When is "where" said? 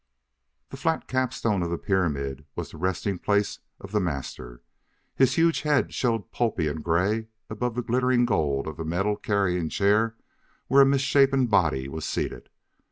10.65-10.81